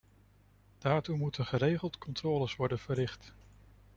Daartoe 0.77 1.17
moeten 1.17 1.45
geregeld 1.45 1.97
controles 1.97 2.55
worden 2.55 2.79
verricht. 2.79 3.33